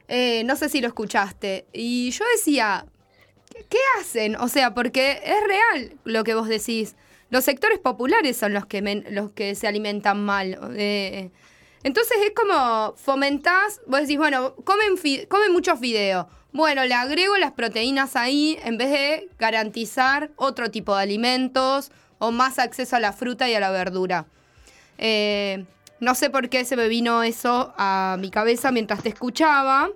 Eh, 0.07 0.43
no 0.45 0.55
sé 0.55 0.69
si 0.69 0.79
lo 0.79 0.87
escuchaste. 0.87 1.65
Y 1.73 2.11
yo 2.11 2.23
decía, 2.35 2.85
¿qué 3.69 3.79
hacen? 3.99 4.35
O 4.35 4.47
sea, 4.47 4.75
porque 4.75 5.21
es 5.23 5.43
real 5.47 5.97
lo 6.03 6.23
que 6.23 6.35
vos 6.35 6.47
decís. 6.47 6.95
Los 7.33 7.43
sectores 7.43 7.79
populares 7.79 8.37
son 8.37 8.53
los 8.53 8.65
que, 8.65 9.03
los 9.09 9.31
que 9.31 9.55
se 9.55 9.67
alimentan 9.67 10.23
mal. 10.23 10.57
Eh, 10.77 11.31
entonces 11.83 12.17
es 12.23 12.31
como 12.31 12.93
fomentás, 12.95 13.81
vos 13.87 14.01
decís, 14.01 14.17
bueno, 14.17 14.55
comen, 14.63 14.95
comen 15.27 15.51
muchos 15.51 15.79
fideos 15.79 16.27
bueno, 16.53 16.85
le 16.85 16.93
agrego 16.93 17.35
las 17.37 17.51
proteínas 17.51 18.15
ahí 18.15 18.59
en 18.63 18.77
vez 18.77 18.91
de 18.91 19.29
garantizar 19.39 20.29
otro 20.35 20.69
tipo 20.69 20.95
de 20.95 21.01
alimentos 21.01 21.91
o 22.19 22.31
más 22.31 22.59
acceso 22.59 22.95
a 22.95 22.99
la 22.99 23.11
fruta 23.11 23.49
y 23.49 23.55
a 23.55 23.59
la 23.59 23.71
verdura. 23.71 24.27
Eh, 24.99 25.65
no 25.99 26.13
sé 26.13 26.29
por 26.29 26.49
qué 26.49 26.63
se 26.63 26.75
me 26.75 26.87
vino 26.87 27.23
eso 27.23 27.73
a 27.75 28.17
mi 28.19 28.29
cabeza 28.29 28.71
mientras 28.71 29.01
te 29.01 29.09
escuchaba. 29.09 29.89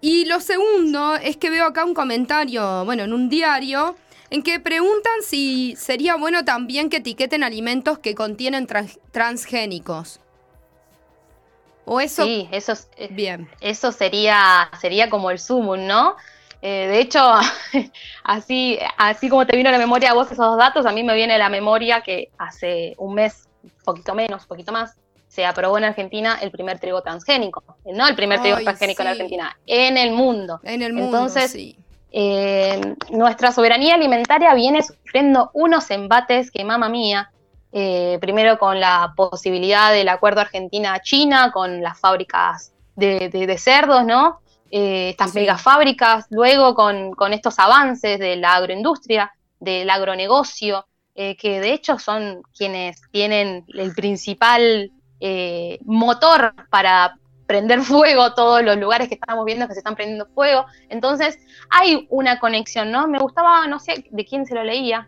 Y 0.00 0.26
lo 0.26 0.40
segundo 0.40 1.16
es 1.16 1.36
que 1.36 1.50
veo 1.50 1.66
acá 1.66 1.84
un 1.84 1.94
comentario, 1.94 2.84
bueno, 2.84 3.02
en 3.02 3.12
un 3.12 3.28
diario, 3.28 3.96
en 4.30 4.42
que 4.42 4.60
preguntan 4.60 5.22
si 5.22 5.76
sería 5.76 6.16
bueno 6.16 6.44
también 6.44 6.90
que 6.90 6.98
etiqueten 6.98 7.42
alimentos 7.42 7.98
que 7.98 8.14
contienen 8.14 8.66
transgénicos. 9.12 10.20
O 11.84 12.00
eso. 12.00 12.24
Sí, 12.24 12.48
eso, 12.50 12.72
eh, 12.96 13.08
bien. 13.10 13.48
eso 13.60 13.92
sería, 13.92 14.68
sería 14.80 15.08
como 15.08 15.30
el 15.30 15.38
sumum, 15.38 15.86
¿no? 15.86 16.16
Eh, 16.60 16.88
de 16.88 16.98
hecho, 16.98 17.20
así, 18.24 18.78
así 18.96 19.28
como 19.28 19.46
te 19.46 19.56
vino 19.56 19.68
a 19.68 19.72
la 19.72 19.78
memoria 19.78 20.10
a 20.10 20.14
vos 20.14 20.26
esos 20.26 20.38
dos 20.38 20.58
datos, 20.58 20.84
a 20.84 20.92
mí 20.92 21.04
me 21.04 21.14
viene 21.14 21.34
a 21.34 21.38
la 21.38 21.48
memoria 21.48 22.00
que 22.00 22.30
hace 22.38 22.94
un 22.98 23.14
mes, 23.14 23.48
poquito 23.84 24.14
menos, 24.16 24.46
poquito 24.46 24.72
más, 24.72 24.96
se 25.28 25.44
aprobó 25.44 25.78
en 25.78 25.84
Argentina 25.84 26.38
el 26.40 26.50
primer 26.50 26.80
trigo 26.80 27.02
transgénico. 27.02 27.62
No 27.84 28.08
el 28.08 28.16
primer 28.16 28.40
trigo 28.40 28.58
transgénico 28.58 29.02
en 29.02 29.08
Argentina, 29.08 29.56
en 29.66 29.96
el 29.96 30.12
mundo. 30.12 30.60
En 30.64 30.82
el 30.82 30.92
mundo. 30.92 31.18
Entonces, 31.18 31.76
eh, 32.12 32.94
nuestra 33.10 33.52
soberanía 33.52 33.94
alimentaria 33.94 34.54
viene 34.54 34.82
sufriendo 34.82 35.50
unos 35.52 35.90
embates 35.90 36.50
que, 36.50 36.64
mamá 36.64 36.88
mía, 36.88 37.30
eh, 37.72 38.18
primero 38.20 38.58
con 38.58 38.80
la 38.80 39.12
posibilidad 39.16 39.92
del 39.92 40.08
acuerdo 40.08 40.40
Argentina-China, 40.40 41.50
con 41.52 41.82
las 41.82 41.98
fábricas 41.98 42.72
de, 42.94 43.56
cerdos, 43.58 44.04
¿no? 44.04 44.40
Eh, 44.70 45.10
estas 45.10 45.34
megafábricas, 45.34 46.26
luego 46.30 46.74
con, 46.74 47.32
estos 47.32 47.58
avances 47.58 48.18
de 48.18 48.36
la 48.36 48.54
agroindustria, 48.54 49.32
del 49.60 49.88
agronegocio, 49.90 50.86
que 51.14 51.60
de 51.60 51.72
hecho 51.72 51.98
son 51.98 52.42
quienes 52.54 53.00
tienen 53.10 53.64
el 53.68 53.94
principal 53.94 54.90
motor 55.86 56.54
para 56.68 57.16
prender 57.46 57.80
fuego 57.80 58.34
todos 58.34 58.62
los 58.62 58.76
lugares 58.76 59.08
que 59.08 59.14
estamos 59.14 59.44
viendo 59.44 59.66
que 59.66 59.74
se 59.74 59.80
están 59.80 59.94
prendiendo 59.94 60.26
fuego. 60.26 60.66
Entonces, 60.88 61.38
hay 61.70 62.06
una 62.10 62.38
conexión, 62.38 62.90
¿no? 62.90 63.06
Me 63.08 63.18
gustaba, 63.18 63.66
no 63.66 63.78
sé 63.78 64.04
de 64.10 64.24
quién 64.24 64.46
se 64.46 64.54
lo 64.54 64.64
leía, 64.64 65.06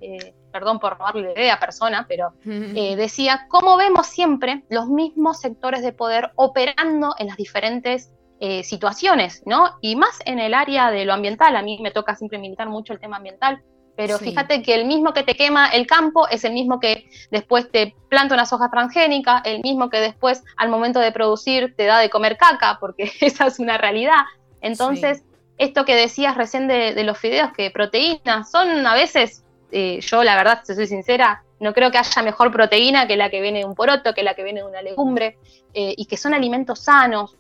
perdón 0.52 0.78
por 0.78 0.98
robarle 0.98 1.34
la 1.34 1.40
idea 1.40 1.54
a 1.54 1.60
persona, 1.60 2.06
pero 2.08 2.32
eh, 2.46 2.96
decía, 2.96 3.46
cómo 3.48 3.76
vemos 3.76 4.06
siempre 4.06 4.62
los 4.70 4.88
mismos 4.88 5.40
sectores 5.40 5.82
de 5.82 5.92
poder 5.92 6.32
operando 6.36 7.14
en 7.18 7.28
las 7.28 7.36
diferentes 7.36 8.10
eh, 8.40 8.62
situaciones, 8.62 9.42
¿no? 9.46 9.76
Y 9.80 9.96
más 9.96 10.18
en 10.24 10.38
el 10.38 10.54
área 10.54 10.90
de 10.90 11.04
lo 11.04 11.12
ambiental, 11.12 11.56
a 11.56 11.62
mí 11.62 11.78
me 11.82 11.90
toca 11.90 12.14
siempre 12.14 12.38
militar 12.38 12.68
mucho 12.68 12.92
el 12.92 13.00
tema 13.00 13.16
ambiental, 13.16 13.62
pero 13.98 14.16
fíjate 14.16 14.62
que 14.62 14.76
el 14.76 14.84
mismo 14.84 15.12
que 15.12 15.24
te 15.24 15.34
quema 15.34 15.66
el 15.66 15.84
campo 15.84 16.28
es 16.28 16.44
el 16.44 16.52
mismo 16.52 16.78
que 16.78 17.10
después 17.32 17.68
te 17.68 17.96
planta 18.08 18.36
una 18.36 18.46
soja 18.46 18.70
transgénica, 18.70 19.42
el 19.44 19.60
mismo 19.60 19.90
que 19.90 19.98
después 19.98 20.44
al 20.56 20.68
momento 20.68 21.00
de 21.00 21.10
producir 21.10 21.74
te 21.76 21.86
da 21.86 21.98
de 21.98 22.08
comer 22.08 22.36
caca, 22.36 22.78
porque 22.78 23.10
esa 23.20 23.48
es 23.48 23.58
una 23.58 23.76
realidad. 23.76 24.22
Entonces, 24.60 25.24
esto 25.56 25.84
que 25.84 25.96
decías 25.96 26.36
recién 26.36 26.68
de, 26.68 26.94
de, 26.94 27.02
los 27.02 27.18
fideos, 27.18 27.50
que 27.52 27.72
proteínas 27.72 28.48
son 28.48 28.86
a 28.86 28.94
veces 28.94 29.42
eh, 29.72 29.98
yo 30.00 30.22
la 30.22 30.36
verdad, 30.36 30.60
si 30.62 30.76
soy 30.76 30.86
sincera, 30.86 31.42
no 31.58 31.74
creo 31.74 31.90
que 31.90 31.98
haya 31.98 32.22
mejor 32.22 32.52
proteína 32.52 33.08
que 33.08 33.16
la 33.16 33.30
que 33.30 33.40
viene 33.40 33.58
de 33.58 33.64
un 33.64 33.74
poroto, 33.74 34.14
que 34.14 34.22
la 34.22 34.34
que 34.34 34.44
viene 34.44 34.60
de 34.60 34.66
una 34.66 34.80
legumbre, 34.80 35.38
eh, 35.74 35.92
y 35.96 36.06
que 36.06 36.16
son 36.16 36.34
alimentos 36.34 36.84
sanos, 36.84 37.36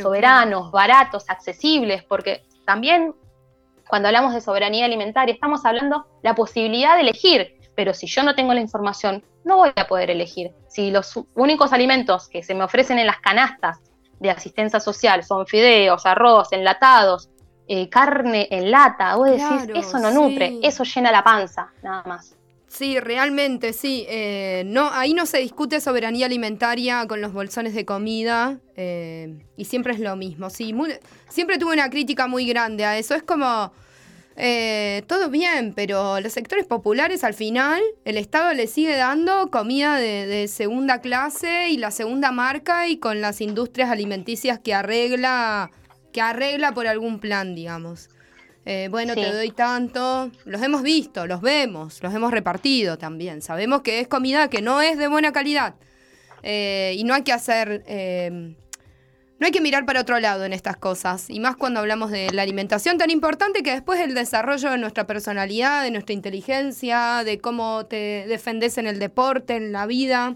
soberanos, 0.00 0.70
baratos, 0.70 1.24
accesibles, 1.28 2.04
porque 2.04 2.44
también 2.64 3.12
cuando 3.88 4.08
hablamos 4.08 4.34
de 4.34 4.40
soberanía 4.40 4.84
alimentaria 4.84 5.32
estamos 5.32 5.64
hablando 5.64 6.06
de 6.22 6.28
la 6.28 6.34
posibilidad 6.34 6.94
de 6.94 7.02
elegir, 7.02 7.58
pero 7.74 7.94
si 7.94 8.06
yo 8.06 8.22
no 8.22 8.34
tengo 8.34 8.54
la 8.54 8.60
información, 8.60 9.22
no 9.44 9.56
voy 9.58 9.70
a 9.76 9.86
poder 9.86 10.10
elegir. 10.10 10.52
Si 10.68 10.90
los 10.90 11.18
únicos 11.34 11.72
alimentos 11.72 12.28
que 12.28 12.42
se 12.42 12.54
me 12.54 12.64
ofrecen 12.64 12.98
en 12.98 13.06
las 13.06 13.20
canastas 13.20 13.78
de 14.18 14.30
asistencia 14.30 14.80
social 14.80 15.22
son 15.22 15.46
fideos, 15.46 16.06
arroz, 16.06 16.52
enlatados, 16.52 17.28
eh, 17.68 17.88
carne 17.88 18.48
en 18.50 18.70
lata, 18.70 19.16
vos 19.16 19.28
decís, 19.28 19.68
eso 19.74 19.98
no 19.98 20.10
nutre, 20.10 20.58
eso 20.62 20.84
llena 20.84 21.12
la 21.12 21.22
panza, 21.22 21.72
nada 21.82 22.02
más. 22.06 22.36
Sí, 22.68 22.98
realmente, 22.98 23.72
sí. 23.72 24.04
Eh, 24.08 24.64
no, 24.66 24.90
ahí 24.92 25.14
no 25.14 25.24
se 25.26 25.38
discute 25.38 25.80
soberanía 25.80 26.26
alimentaria 26.26 27.06
con 27.06 27.20
los 27.20 27.32
bolsones 27.32 27.74
de 27.74 27.84
comida 27.84 28.58
eh, 28.76 29.38
y 29.56 29.64
siempre 29.66 29.94
es 29.94 30.00
lo 30.00 30.16
mismo. 30.16 30.50
Sí, 30.50 30.74
siempre 31.28 31.58
tuve 31.58 31.74
una 31.74 31.90
crítica 31.90 32.26
muy 32.26 32.46
grande 32.46 32.84
a 32.84 32.98
eso. 32.98 33.14
Es 33.14 33.22
como, 33.22 33.72
todo 35.06 35.30
bien, 35.30 35.72
pero 35.74 36.20
los 36.20 36.32
sectores 36.32 36.66
populares 36.66 37.24
al 37.24 37.34
final, 37.34 37.80
el 38.04 38.18
Estado 38.18 38.52
le 38.52 38.66
sigue 38.66 38.96
dando 38.96 39.50
comida 39.50 39.96
de, 39.96 40.26
de 40.26 40.48
segunda 40.48 41.00
clase 41.00 41.68
y 41.70 41.78
la 41.78 41.90
segunda 41.90 42.32
marca 42.32 42.88
y 42.88 42.98
con 42.98 43.20
las 43.20 43.40
industrias 43.40 43.90
alimenticias 43.90 44.58
que 44.58 44.74
arregla 44.74 45.70
que 46.16 46.22
arregla 46.22 46.72
por 46.72 46.86
algún 46.86 47.18
plan, 47.18 47.54
digamos. 47.54 48.08
Eh, 48.68 48.88
bueno, 48.90 49.14
te 49.14 49.32
doy 49.32 49.52
tanto. 49.52 50.32
Los 50.44 50.60
hemos 50.60 50.82
visto, 50.82 51.24
los 51.28 51.40
vemos, 51.40 52.02
los 52.02 52.12
hemos 52.12 52.32
repartido 52.32 52.98
también. 52.98 53.40
Sabemos 53.40 53.82
que 53.82 54.00
es 54.00 54.08
comida 54.08 54.50
que 54.50 54.60
no 54.60 54.82
es 54.82 54.98
de 54.98 55.06
buena 55.06 55.30
calidad. 55.30 55.76
Eh, 56.42 56.94
y 56.98 57.04
no 57.04 57.14
hay 57.14 57.22
que 57.22 57.32
hacer. 57.32 57.84
Eh, 57.86 58.56
no 59.38 59.46
hay 59.46 59.52
que 59.52 59.60
mirar 59.60 59.86
para 59.86 60.00
otro 60.00 60.18
lado 60.18 60.44
en 60.44 60.52
estas 60.52 60.76
cosas. 60.76 61.30
Y 61.30 61.38
más 61.38 61.54
cuando 61.56 61.78
hablamos 61.78 62.10
de 62.10 62.32
la 62.32 62.42
alimentación 62.42 62.98
tan 62.98 63.10
importante 63.10 63.62
que 63.62 63.70
después 63.70 64.00
el 64.00 64.14
desarrollo 64.14 64.70
de 64.70 64.78
nuestra 64.78 65.06
personalidad, 65.06 65.84
de 65.84 65.92
nuestra 65.92 66.14
inteligencia, 66.14 67.22
de 67.24 67.38
cómo 67.38 67.86
te 67.86 68.26
defendes 68.26 68.78
en 68.78 68.88
el 68.88 68.98
deporte, 68.98 69.54
en 69.54 69.70
la 69.70 69.86
vida. 69.86 70.34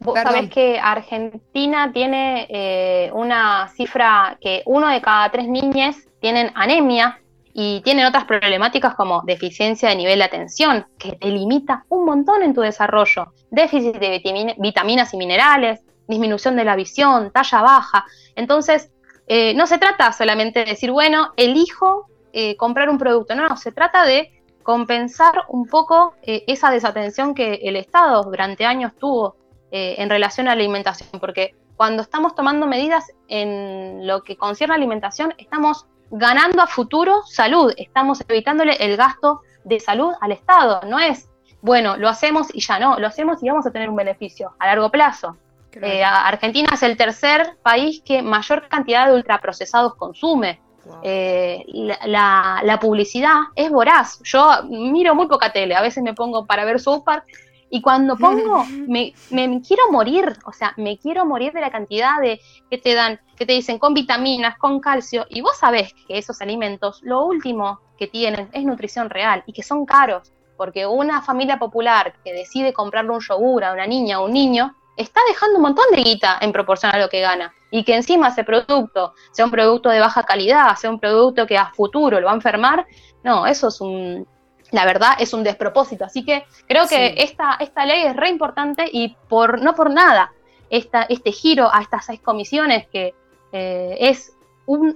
Vos 0.00 0.18
sabés 0.20 0.48
que 0.50 0.78
Argentina 0.78 1.90
tiene 1.92 2.46
eh, 2.48 3.10
una 3.12 3.68
cifra 3.68 4.38
que 4.40 4.62
uno 4.66 4.88
de 4.88 5.00
cada 5.00 5.28
tres 5.30 5.48
niñas 5.48 5.96
tienen 6.20 6.52
anemia 6.54 7.20
y 7.52 7.80
tienen 7.80 8.06
otras 8.06 8.24
problemáticas 8.24 8.94
como 8.94 9.22
deficiencia 9.22 9.88
de 9.88 9.96
nivel 9.96 10.20
de 10.20 10.24
atención, 10.24 10.86
que 10.98 11.12
te 11.12 11.28
limita 11.28 11.84
un 11.88 12.04
montón 12.04 12.42
en 12.42 12.54
tu 12.54 12.60
desarrollo, 12.60 13.32
déficit 13.50 13.96
de 13.96 14.54
vitaminas 14.58 15.12
y 15.14 15.16
minerales, 15.16 15.80
disminución 16.06 16.54
de 16.54 16.64
la 16.64 16.76
visión, 16.76 17.32
talla 17.32 17.62
baja. 17.62 18.04
Entonces, 18.36 18.92
eh, 19.26 19.54
no 19.54 19.66
se 19.66 19.78
trata 19.78 20.12
solamente 20.12 20.60
de 20.60 20.66
decir, 20.66 20.92
bueno, 20.92 21.32
elijo 21.36 22.06
eh, 22.32 22.56
comprar 22.56 22.88
un 22.88 22.98
producto, 22.98 23.34
no, 23.34 23.48
no, 23.48 23.56
se 23.56 23.72
trata 23.72 24.04
de 24.04 24.30
compensar 24.62 25.44
un 25.48 25.66
poco 25.66 26.14
esa 26.22 26.70
desatención 26.70 27.34
que 27.34 27.54
el 27.62 27.74
Estado 27.74 28.22
durante 28.22 28.66
años 28.66 28.92
tuvo 28.98 29.34
eh, 29.70 29.96
en 29.98 30.10
relación 30.10 30.48
a 30.48 30.54
la 30.54 30.60
alimentación, 30.60 31.20
porque 31.20 31.54
cuando 31.76 32.02
estamos 32.02 32.34
tomando 32.34 32.66
medidas 32.66 33.06
en 33.28 34.06
lo 34.06 34.22
que 34.24 34.36
concierne 34.36 34.74
a 34.74 34.76
alimentación, 34.76 35.34
estamos 35.38 35.86
ganando 36.10 36.62
a 36.62 36.66
futuro 36.66 37.22
salud, 37.26 37.72
estamos 37.76 38.22
evitándole 38.28 38.72
el 38.80 38.96
gasto 38.96 39.42
de 39.64 39.78
salud 39.78 40.12
al 40.20 40.32
Estado, 40.32 40.80
no 40.86 40.98
es, 40.98 41.28
bueno, 41.60 41.96
lo 41.96 42.08
hacemos 42.08 42.48
y 42.54 42.60
ya 42.60 42.78
no, 42.78 42.98
lo 42.98 43.06
hacemos 43.06 43.42
y 43.42 43.48
vamos 43.48 43.66
a 43.66 43.70
tener 43.70 43.90
un 43.90 43.96
beneficio 43.96 44.54
a 44.58 44.66
largo 44.66 44.90
plazo. 44.90 45.36
Eh, 45.80 46.02
Argentina 46.02 46.70
es 46.72 46.82
el 46.82 46.96
tercer 46.96 47.56
país 47.62 48.02
que 48.04 48.22
mayor 48.22 48.68
cantidad 48.68 49.06
de 49.06 49.14
ultraprocesados 49.14 49.94
consume. 49.94 50.60
Eh, 51.02 51.64
la, 52.06 52.60
la, 52.64 52.80
publicidad 52.80 53.34
es 53.54 53.70
voraz. 53.70 54.20
Yo 54.24 54.48
miro 54.64 55.14
muy 55.14 55.28
poca 55.28 55.52
tele, 55.52 55.76
a 55.76 55.82
veces 55.82 56.02
me 56.02 56.14
pongo 56.14 56.46
para 56.46 56.64
ver 56.64 56.80
South 56.80 57.04
Park 57.04 57.24
y 57.70 57.82
cuando 57.82 58.16
pongo, 58.16 58.64
me, 58.88 59.14
me, 59.30 59.60
quiero 59.62 59.90
morir, 59.90 60.36
o 60.44 60.52
sea, 60.52 60.74
me 60.76 60.98
quiero 60.98 61.24
morir 61.26 61.52
de 61.52 61.60
la 61.60 61.70
cantidad 61.70 62.20
de 62.20 62.40
que 62.70 62.78
te 62.78 62.94
dan, 62.94 63.20
que 63.36 63.46
te 63.46 63.52
dicen 63.52 63.78
con 63.78 63.94
vitaminas, 63.94 64.58
con 64.58 64.80
calcio, 64.80 65.26
y 65.28 65.40
vos 65.40 65.56
sabés 65.58 65.94
que 66.06 66.18
esos 66.18 66.40
alimentos, 66.40 67.00
lo 67.02 67.24
último 67.24 67.80
que 67.98 68.06
tienen 68.06 68.48
es 68.52 68.64
nutrición 68.64 69.10
real 69.10 69.42
y 69.46 69.52
que 69.52 69.62
son 69.62 69.84
caros. 69.84 70.32
porque 70.56 70.86
una 70.86 71.22
familia 71.22 71.56
popular 71.56 72.14
que 72.24 72.32
decide 72.32 72.72
comprarle 72.72 73.12
un 73.12 73.20
yogur 73.20 73.62
a 73.62 73.72
una 73.72 73.86
niña 73.86 74.18
o 74.18 74.24
un 74.24 74.32
niño, 74.32 74.74
está 74.96 75.20
dejando 75.28 75.58
un 75.58 75.62
montón 75.62 75.84
de 75.92 76.02
guita 76.02 76.36
en 76.40 76.50
proporción 76.50 76.92
a 76.92 76.98
lo 76.98 77.08
que 77.08 77.20
gana. 77.20 77.54
Y 77.70 77.84
que 77.84 77.94
encima 77.94 78.28
ese 78.28 78.42
producto 78.42 79.14
sea 79.30 79.44
un 79.44 79.52
producto 79.52 79.88
de 79.88 80.00
baja 80.00 80.24
calidad, 80.24 80.74
sea 80.74 80.90
un 80.90 80.98
producto 80.98 81.46
que 81.46 81.56
a 81.56 81.70
futuro 81.72 82.18
lo 82.18 82.26
va 82.26 82.32
a 82.32 82.34
enfermar, 82.34 82.86
no, 83.22 83.46
eso 83.46 83.68
es 83.68 83.80
un, 83.80 84.26
la 84.70 84.84
verdad 84.84 85.12
es 85.18 85.32
un 85.32 85.44
despropósito. 85.44 86.04
Así 86.04 86.24
que 86.24 86.44
creo 86.66 86.86
que 86.86 87.14
esta, 87.18 87.56
esta 87.60 87.86
ley 87.86 88.02
es 88.04 88.16
re 88.16 88.28
importante 88.28 88.88
y 88.90 89.16
por, 89.28 89.62
no 89.62 89.74
por 89.74 89.90
nada 89.90 90.32
esta, 90.70 91.02
este 91.02 91.32
giro 91.32 91.72
a 91.72 91.80
estas 91.80 92.06
seis 92.06 92.20
comisiones 92.20 92.86
que 92.88 93.14
eh, 93.52 93.96
es 94.00 94.32
un, 94.66 94.94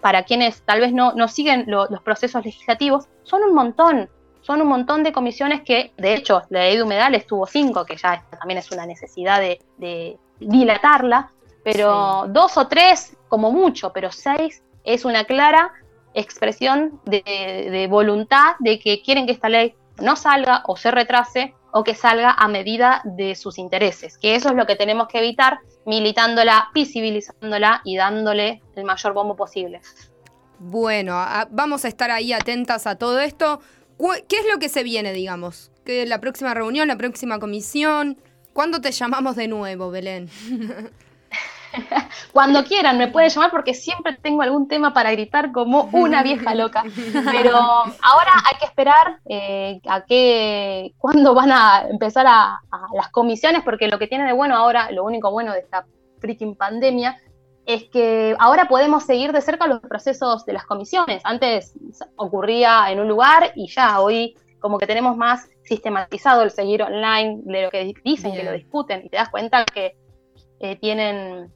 para 0.00 0.22
quienes 0.22 0.62
tal 0.62 0.80
vez 0.80 0.92
no, 0.92 1.12
no 1.12 1.28
siguen 1.28 1.64
los 1.66 2.00
procesos 2.02 2.44
legislativos, 2.44 3.08
son 3.24 3.42
un 3.42 3.54
montón, 3.54 4.08
son 4.42 4.62
un 4.62 4.68
montón 4.68 5.02
de 5.02 5.12
comisiones 5.12 5.62
que, 5.62 5.92
de 5.96 6.14
hecho, 6.14 6.42
la 6.50 6.60
ley 6.60 6.76
de 6.76 6.82
humedales 6.82 7.26
tuvo 7.26 7.46
cinco, 7.46 7.84
que 7.84 7.96
ya 7.96 8.24
también 8.38 8.58
es 8.58 8.70
una 8.70 8.86
necesidad 8.86 9.40
de, 9.40 10.18
dilatarla, 10.40 11.32
pero 11.64 12.26
dos 12.28 12.56
o 12.56 12.68
tres 12.68 13.16
como 13.28 13.50
mucho, 13.50 13.92
pero 13.92 14.12
seis 14.12 14.62
es 14.84 15.04
una 15.04 15.24
clara 15.24 15.72
expresión 16.14 17.00
de, 17.04 17.86
voluntad 17.90 18.54
de 18.60 18.78
que 18.78 19.02
quieren 19.02 19.26
que 19.26 19.32
esta 19.32 19.48
ley 19.48 19.74
no 20.00 20.16
salga 20.16 20.62
o 20.66 20.76
se 20.76 20.90
retrase 20.90 21.54
o 21.72 21.84
que 21.84 21.94
salga 21.94 22.30
a 22.30 22.48
medida 22.48 23.02
de 23.04 23.34
sus 23.34 23.58
intereses, 23.58 24.16
que 24.18 24.34
eso 24.34 24.48
es 24.48 24.54
lo 24.54 24.66
que 24.66 24.76
tenemos 24.76 25.08
que 25.08 25.18
evitar 25.18 25.58
militándola, 25.84 26.70
visibilizándola 26.74 27.82
y 27.84 27.96
dándole 27.96 28.62
el 28.74 28.84
mayor 28.84 29.12
bombo 29.12 29.36
posible. 29.36 29.80
Bueno, 30.58 31.16
vamos 31.50 31.84
a 31.84 31.88
estar 31.88 32.10
ahí 32.10 32.32
atentas 32.32 32.86
a 32.86 32.96
todo 32.96 33.20
esto. 33.20 33.60
¿Qué 34.28 34.36
es 34.36 34.46
lo 34.52 34.58
que 34.58 34.68
se 34.68 34.82
viene, 34.82 35.12
digamos? 35.12 35.70
¿Qué, 35.84 36.06
¿La 36.06 36.20
próxima 36.20 36.54
reunión, 36.54 36.88
la 36.88 36.96
próxima 36.96 37.38
comisión? 37.38 38.18
¿Cuándo 38.52 38.80
te 38.80 38.90
llamamos 38.90 39.36
de 39.36 39.48
nuevo, 39.48 39.90
Belén? 39.90 40.30
Cuando 42.32 42.64
quieran 42.64 42.98
me 42.98 43.08
pueden 43.08 43.30
llamar 43.30 43.50
porque 43.50 43.74
siempre 43.74 44.16
tengo 44.20 44.42
algún 44.42 44.68
tema 44.68 44.92
para 44.92 45.10
gritar 45.12 45.52
como 45.52 45.88
una 45.92 46.22
vieja 46.22 46.54
loca. 46.54 46.84
Pero 47.30 47.56
ahora 47.56 48.32
hay 48.46 48.58
que 48.58 48.64
esperar 48.64 49.18
eh, 49.26 49.80
a 49.88 50.04
qué, 50.04 50.94
cuándo 50.98 51.34
van 51.34 51.52
a 51.52 51.86
empezar 51.88 52.26
a, 52.28 52.60
las 52.94 53.08
comisiones, 53.10 53.62
porque 53.64 53.88
lo 53.88 53.98
que 53.98 54.06
tiene 54.06 54.24
de 54.24 54.32
bueno 54.32 54.56
ahora, 54.56 54.90
lo 54.90 55.04
único 55.04 55.30
bueno 55.30 55.52
de 55.52 55.60
esta 55.60 55.86
freaking 56.20 56.56
pandemia, 56.56 57.18
es 57.66 57.84
que 57.84 58.34
ahora 58.38 58.66
podemos 58.66 59.04
seguir 59.04 59.32
de 59.32 59.42
cerca 59.42 59.66
los 59.66 59.80
procesos 59.80 60.44
de 60.46 60.54
las 60.54 60.64
comisiones. 60.64 61.20
Antes 61.24 61.74
ocurría 62.16 62.90
en 62.90 63.00
un 63.00 63.08
lugar 63.08 63.52
y 63.54 63.68
ya 63.68 64.00
hoy 64.00 64.34
como 64.58 64.78
que 64.78 64.86
tenemos 64.86 65.16
más 65.16 65.48
sistematizado 65.64 66.42
el 66.42 66.50
seguir 66.50 66.82
online 66.82 67.40
de 67.44 67.62
lo 67.64 67.70
que 67.70 67.94
dicen, 68.02 68.32
que 68.32 68.42
lo 68.42 68.52
discuten, 68.52 69.02
y 69.04 69.10
te 69.10 69.18
das 69.18 69.28
cuenta 69.28 69.64
que 69.64 69.96
eh, 70.60 70.76
tienen 70.76 71.52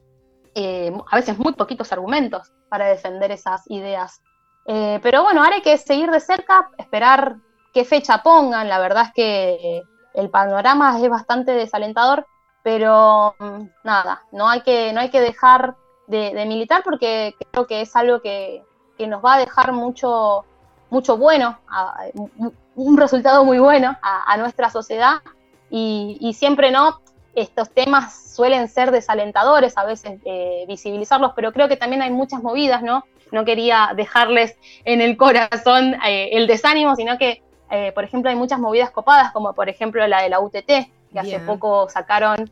eh, 0.55 0.91
a 1.09 1.15
veces 1.15 1.37
muy 1.37 1.53
poquitos 1.53 1.91
argumentos 1.91 2.51
para 2.69 2.87
defender 2.87 3.31
esas 3.31 3.63
ideas. 3.69 4.21
Eh, 4.65 4.99
pero 5.03 5.23
bueno, 5.23 5.43
ahora 5.43 5.55
hay 5.55 5.61
que 5.61 5.77
seguir 5.77 6.09
de 6.11 6.19
cerca, 6.19 6.69
esperar 6.77 7.37
qué 7.73 7.85
fecha 7.85 8.23
pongan. 8.23 8.69
La 8.69 8.79
verdad 8.79 9.05
es 9.07 9.13
que 9.13 9.83
el 10.13 10.29
panorama 10.29 10.99
es 10.99 11.09
bastante 11.09 11.51
desalentador, 11.51 12.25
pero 12.63 13.35
mm, 13.39 13.63
nada, 13.83 14.23
no 14.31 14.47
hay 14.47 14.61
que, 14.61 14.93
no 14.93 15.01
hay 15.01 15.09
que 15.09 15.21
dejar 15.21 15.75
de, 16.07 16.45
militar 16.45 16.81
porque 16.83 17.35
creo 17.51 17.67
que 17.67 17.81
es 17.81 17.95
algo 17.95 18.21
que, 18.21 18.63
nos 18.99 19.23
va 19.23 19.33
a 19.33 19.39
dejar 19.39 19.73
mucho, 19.73 20.45
mucho 20.89 21.17
bueno, 21.17 21.59
un 22.75 22.97
resultado 22.97 23.43
muy 23.43 23.59
bueno 23.59 23.97
a, 24.01 24.37
nuestra 24.37 24.69
sociedad 24.69 25.15
y, 25.69 26.33
siempre 26.33 26.71
no 26.71 27.01
estos 27.35 27.69
temas 27.69 28.33
suelen 28.33 28.67
ser 28.67 28.91
desalentadores 28.91 29.77
a 29.77 29.85
veces 29.85 30.19
eh, 30.25 30.65
visibilizarlos, 30.67 31.33
pero 31.35 31.51
creo 31.51 31.67
que 31.67 31.77
también 31.77 32.01
hay 32.01 32.11
muchas 32.11 32.43
movidas, 32.43 32.83
¿no? 32.83 33.03
No 33.31 33.45
quería 33.45 33.91
dejarles 33.95 34.57
en 34.85 35.01
el 35.01 35.17
corazón 35.17 35.95
eh, 36.07 36.29
el 36.33 36.47
desánimo, 36.47 36.95
sino 36.95 37.17
que, 37.17 37.41
eh, 37.71 37.91
por 37.93 38.03
ejemplo, 38.03 38.29
hay 38.29 38.35
muchas 38.35 38.59
movidas 38.59 38.91
copadas, 38.91 39.31
como 39.31 39.53
por 39.53 39.69
ejemplo 39.69 40.05
la 40.07 40.21
de 40.21 40.29
la 40.29 40.39
UTT, 40.39 40.67
que 41.11 41.19
hace 41.19 41.39
poco 41.39 41.89
sacaron 41.89 42.51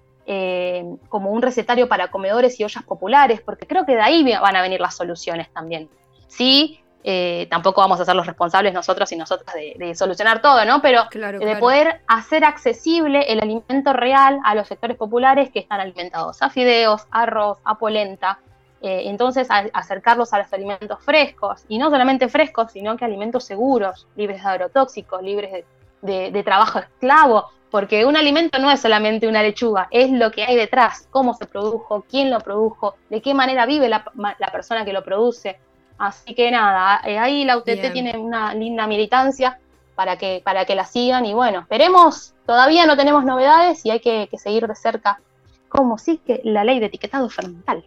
como 1.10 1.32
un 1.32 1.42
recetario 1.42 1.90
para 1.90 2.10
comedores 2.10 2.58
y 2.58 2.64
ollas 2.64 2.84
populares, 2.84 3.42
porque 3.42 3.68
creo 3.68 3.86
que 3.86 3.96
de 3.96 4.02
ahí 4.02 4.24
van 4.40 4.56
a 4.56 4.62
venir 4.62 4.80
las 4.80 4.96
soluciones 4.96 5.52
también. 5.52 5.90
Sí, 6.28 6.80
eh, 7.04 7.48
tampoco 7.50 7.82
vamos 7.82 8.00
a 8.00 8.06
ser 8.06 8.16
los 8.16 8.28
responsables 8.28 8.74
nosotros 8.74 9.12
y 9.12 9.16
nosotras 9.16 9.56
de, 9.56 9.96
solucionar 9.96 10.42
todo, 10.42 10.64
¿no? 10.66 10.82
Pero 10.82 11.06
de 11.12 11.56
poder 11.56 12.02
hacer 12.08 12.44
accesible 12.44 13.24
el 13.32 13.40
alimento 13.40 13.94
real 13.94 14.40
a 14.44 14.54
los 14.54 14.68
sectores 14.68 14.98
populares 14.98 15.50
que 15.52 15.60
están 15.60 15.80
alimentados 15.80 16.42
a 16.42 16.50
fideos, 16.50 17.08
arroz, 17.12 17.58
a 17.64 17.76
polenta. 17.76 18.40
Eh, 18.84 19.04
entonces, 19.06 19.48
acercarlos 19.74 20.34
a 20.34 20.40
los 20.40 20.54
alimentos 20.54 21.00
frescos, 21.04 21.66
y 21.68 21.78
no 21.78 21.90
solamente 21.92 22.28
frescos, 22.30 22.72
sino 22.72 22.98
que 22.98 23.06
alimentos 23.06 23.44
seguros, 23.44 24.08
libres 24.16 24.42
de 24.42 24.50
agrotóxicos, 24.50 25.22
libres 25.22 25.66
de, 26.02 26.44
trabajo 26.44 26.80
esclavo, 26.80 27.50
porque 27.70 28.06
un 28.06 28.18
alimento 28.18 28.58
no 28.60 28.72
es 28.72 28.82
solamente 28.82 29.28
una 29.28 29.44
lechuga, 29.44 29.88
es 29.92 30.10
lo 30.12 30.32
que 30.32 30.44
hay 30.44 30.56
detrás, 30.56 31.08
cómo 31.12 31.36
se 31.36 31.46
produjo, 31.46 32.04
quién 32.10 32.32
lo 32.32 32.40
produjo, 32.40 32.96
de 33.10 33.22
qué 33.22 33.36
manera 33.36 33.68
vive 33.68 33.88
la 33.88 34.04
persona 34.52 34.84
que 34.84 34.94
lo 34.94 35.04
produce. 35.04 35.60
Así 36.02 36.34
que 36.34 36.50
nada, 36.50 37.00
eh, 37.06 37.20
ahí 37.20 37.46
la 37.46 37.58
UTT 37.58 37.94
tiene 37.94 38.18
una 38.18 38.56
linda 38.56 38.88
militancia 38.88 39.60
para 39.94 40.18
que, 40.18 40.42
para 40.44 40.66
que 40.66 40.74
la 40.74 40.84
sigan 40.84 41.28
y 41.28 41.36
bueno, 41.36 41.60
esperemos, 41.60 42.34
todavía 42.48 42.88
no 42.88 42.98
tenemos 42.98 43.24
novedades 43.24 43.86
y 43.86 43.92
hay 43.92 44.00
que, 44.00 44.28
seguir 44.36 44.66
de 44.66 44.74
cerca 44.74 45.22
cómo 45.70 45.98
que 46.26 46.42
la 46.44 46.64
ley 46.64 46.80
de 46.80 46.88
etiquetado 46.88 47.30
fermental. 47.30 47.86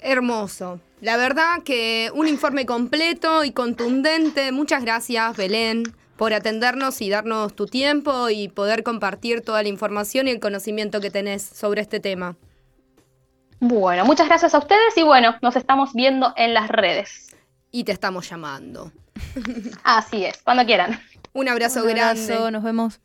Hermoso. 0.00 0.80
La 1.02 1.18
verdad 1.18 1.62
que 1.62 2.10
un 2.14 2.28
informe 2.28 2.64
completo 2.64 3.44
y 3.44 3.50
contundente. 3.52 4.50
Muchas 4.50 4.82
gracias, 4.82 5.36
Belén, 5.36 5.82
por 6.16 6.32
atendernos 6.32 7.02
y 7.02 7.10
darnos 7.10 7.54
tu 7.54 7.66
tiempo 7.66 8.30
y 8.30 8.48
poder 8.48 8.82
compartir 8.82 9.42
toda 9.42 9.62
la 9.62 9.68
información 9.68 10.28
y 10.28 10.30
el 10.30 10.40
conocimiento 10.40 11.02
que 11.02 11.10
tenés 11.10 11.42
sobre 11.42 11.82
este 11.82 12.00
tema. 12.00 12.36
Bueno, 13.60 14.06
muchas 14.06 14.28
gracias 14.28 14.54
a 14.54 14.58
ustedes 14.58 14.96
y 14.96 15.02
bueno, 15.02 15.36
nos 15.42 15.56
estamos 15.56 15.92
viendo 15.92 16.32
en 16.36 16.54
las 16.54 16.68
redes 16.68 17.33
y 17.74 17.82
te 17.82 17.90
estamos 17.90 18.30
llamando. 18.30 18.92
Así 19.82 20.24
es, 20.24 20.40
cuando 20.44 20.64
quieran. 20.64 21.00
Un 21.32 21.48
abrazo 21.48 21.82
grande. 21.82 22.52
nos 22.52 22.62
vemos. 22.62 23.00